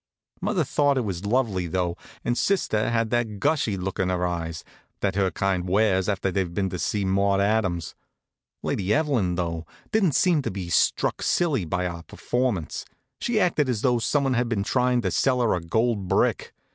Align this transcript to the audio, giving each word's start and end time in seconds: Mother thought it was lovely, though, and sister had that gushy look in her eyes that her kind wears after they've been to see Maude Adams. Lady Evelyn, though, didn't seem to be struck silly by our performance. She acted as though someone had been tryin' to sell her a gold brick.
Mother 0.41 0.63
thought 0.63 0.97
it 0.97 1.05
was 1.05 1.27
lovely, 1.27 1.67
though, 1.67 1.95
and 2.25 2.35
sister 2.35 2.89
had 2.89 3.11
that 3.11 3.39
gushy 3.39 3.77
look 3.77 3.99
in 3.99 4.09
her 4.09 4.25
eyes 4.25 4.63
that 5.01 5.13
her 5.13 5.29
kind 5.29 5.69
wears 5.69 6.09
after 6.09 6.31
they've 6.31 6.51
been 6.55 6.71
to 6.71 6.79
see 6.79 7.05
Maude 7.05 7.39
Adams. 7.39 7.93
Lady 8.63 8.91
Evelyn, 8.95 9.35
though, 9.35 9.67
didn't 9.91 10.15
seem 10.15 10.41
to 10.41 10.49
be 10.49 10.69
struck 10.71 11.21
silly 11.21 11.65
by 11.65 11.85
our 11.85 12.01
performance. 12.01 12.83
She 13.19 13.39
acted 13.39 13.69
as 13.69 13.81
though 13.83 13.99
someone 13.99 14.33
had 14.33 14.49
been 14.49 14.63
tryin' 14.63 15.01
to 15.03 15.11
sell 15.11 15.39
her 15.39 15.53
a 15.53 15.61
gold 15.61 16.07
brick. 16.07 16.51